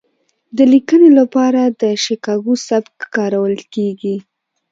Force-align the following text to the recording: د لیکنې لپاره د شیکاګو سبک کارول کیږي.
د 0.57 0.59
لیکنې 0.73 1.09
لپاره 1.19 1.61
د 1.81 1.83
شیکاګو 2.03 2.53
سبک 2.67 2.95
کارول 3.15 3.55
کیږي. 3.73 4.15